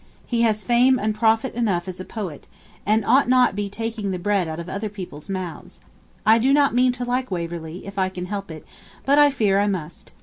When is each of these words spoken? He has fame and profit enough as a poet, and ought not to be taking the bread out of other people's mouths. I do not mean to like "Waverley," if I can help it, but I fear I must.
He 0.25 0.41
has 0.41 0.63
fame 0.63 0.97
and 0.97 1.13
profit 1.13 1.53
enough 1.53 1.87
as 1.87 1.99
a 1.99 2.03
poet, 2.05 2.47
and 2.87 3.05
ought 3.05 3.29
not 3.29 3.49
to 3.49 3.55
be 3.55 3.69
taking 3.69 4.09
the 4.09 4.17
bread 4.17 4.47
out 4.47 4.59
of 4.59 4.67
other 4.67 4.89
people's 4.89 5.29
mouths. 5.29 5.79
I 6.25 6.39
do 6.39 6.51
not 6.51 6.73
mean 6.73 6.91
to 6.93 7.05
like 7.05 7.29
"Waverley," 7.29 7.85
if 7.85 7.99
I 7.99 8.09
can 8.09 8.25
help 8.25 8.49
it, 8.49 8.65
but 9.05 9.19
I 9.19 9.29
fear 9.29 9.59
I 9.59 9.67
must. 9.67 10.11